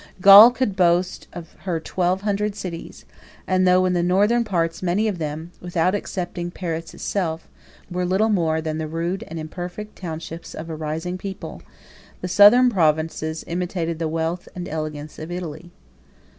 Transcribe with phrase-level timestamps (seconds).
[0.19, 3.05] Gaul could boast of her twelve hundred cities;
[3.45, 7.47] 75 and though, in the northern parts, many of them, without excepting Paris itself,
[7.91, 11.61] were little more than the rude and imperfect townships of a rising people,
[12.19, 15.69] the southern provinces imitated the wealth and elegance of Italy.